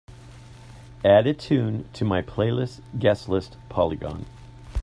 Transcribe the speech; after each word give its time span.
Add 1.05 1.27
a 1.27 1.33
tune 1.35 1.87
to 1.93 2.03
my 2.03 2.23
playlist 2.23 2.79
Guest 2.97 3.29
List 3.29 3.55
Polygon 3.69 4.25